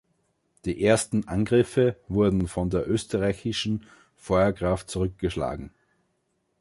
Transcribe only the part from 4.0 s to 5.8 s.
Feuerkraft zurückgeschlagen.